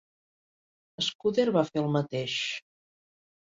[1.07, 2.39] Scudder va fer el mateix.